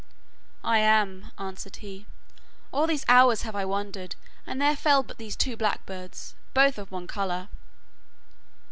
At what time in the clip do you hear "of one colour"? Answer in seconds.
6.79-7.49